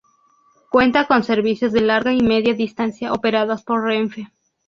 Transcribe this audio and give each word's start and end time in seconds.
Cuenta 0.71 1.05
con 1.05 1.23
servicios 1.23 1.73
de 1.73 1.81
larga 1.81 2.11
y 2.11 2.23
media 2.23 2.55
distancia 2.55 3.13
operados 3.13 3.61
por 3.61 3.83
Renfe. 3.83 4.29